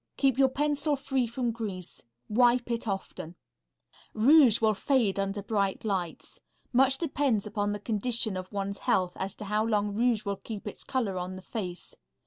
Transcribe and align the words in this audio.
Keep 0.17 0.39
your 0.39 0.49
pencil 0.49 0.95
free 0.95 1.27
from 1.27 1.51
grease. 1.51 2.01
Wipe 2.27 2.71
it 2.71 2.87
often. 2.87 3.35
Rouge 4.15 4.59
will 4.59 4.73
fade 4.73 5.19
under 5.19 5.43
bright 5.43 5.85
lights. 5.85 6.39
Much 6.73 6.97
depends 6.97 7.45
upon 7.45 7.71
the 7.71 7.79
condition 7.79 8.35
of 8.35 8.51
one's 8.51 8.79
health 8.79 9.13
as 9.17 9.35
to 9.35 9.45
how 9.45 9.63
long 9.63 9.93
rouge 9.93 10.25
will 10.25 10.37
keep 10.37 10.67
its 10.67 10.83
color 10.83 11.19
on 11.19 11.35
the 11.35 11.41
face. 11.43 11.93